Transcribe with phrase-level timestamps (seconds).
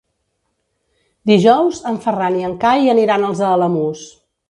[1.33, 4.13] Dijous en Ferran i en Cai aniran als Alamús.